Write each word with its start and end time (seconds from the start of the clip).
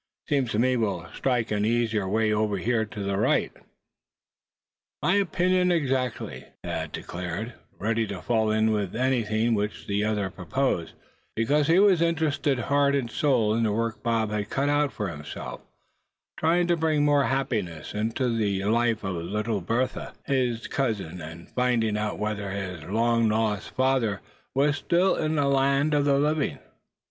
Seems 0.27 0.49
to 0.53 0.57
me 0.57 0.77
we'll 0.77 1.07
strike 1.13 1.51
an 1.51 1.63
easier 1.63 2.09
way 2.09 2.33
over 2.33 2.57
to 2.59 3.03
the 3.03 3.17
right 3.17 3.51
here." 3.53 3.61
"My 4.99 5.13
opinion 5.17 5.71
exactly," 5.71 6.45
Thad 6.63 6.91
declared, 6.91 7.53
ready 7.77 8.07
to 8.07 8.19
fall 8.23 8.49
in 8.49 8.71
with 8.71 8.95
anything 8.95 9.53
which 9.53 9.85
the 9.85 10.03
other 10.03 10.31
proposed, 10.31 10.93
because 11.35 11.67
he 11.67 11.77
was 11.77 12.01
interested 12.01 12.57
heart 12.57 12.95
and 12.95 13.11
soul 13.11 13.53
in 13.53 13.61
the 13.61 13.71
work 13.71 14.01
Bob 14.01 14.31
had 14.31 14.49
cut 14.49 14.69
out 14.69 14.91
for 14.91 15.07
himself 15.07 15.61
trying 16.35 16.65
to 16.65 16.75
bring 16.75 17.05
more 17.05 17.21
of 17.25 17.29
happiness 17.29 17.93
into 17.93 18.35
the 18.35 18.63
life 18.63 19.03
of 19.03 19.17
little 19.17 19.61
Bertha, 19.61 20.13
his 20.25 20.65
cousin; 20.65 21.21
and 21.21 21.51
finding 21.51 21.95
out 21.95 22.17
whether 22.17 22.49
his 22.49 22.83
long 22.85 23.29
lost 23.29 23.69
father 23.75 24.19
was 24.55 24.77
still 24.77 25.15
in 25.15 25.35
the 25.35 25.45
land 25.45 25.93
of 25.93 26.05
the 26.05 26.17
living. 26.17 26.57